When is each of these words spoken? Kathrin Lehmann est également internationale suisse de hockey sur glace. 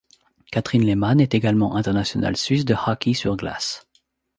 Kathrin 0.51 0.81
Lehmann 0.83 1.19
est 1.19 1.35
également 1.35 1.75
internationale 1.75 2.35
suisse 2.35 2.65
de 2.65 2.73
hockey 2.73 3.13
sur 3.13 3.35
glace. 3.37 3.87